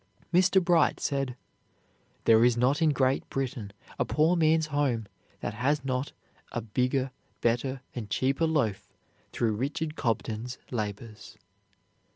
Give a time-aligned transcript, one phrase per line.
[0.33, 0.59] Mr.
[0.59, 1.35] Bright said:
[2.25, 5.05] "There is not in Great Britain a poor man's home
[5.41, 6.11] that has not
[6.51, 8.89] a bigger, better, and cheaper loaf
[9.31, 11.37] through Richard Cobden's labors."